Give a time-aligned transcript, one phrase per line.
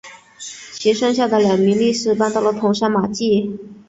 [0.79, 3.55] 其剩下的两名力士搬到了桐山马厩。